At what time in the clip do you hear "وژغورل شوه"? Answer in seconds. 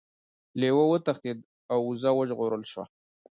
2.19-2.85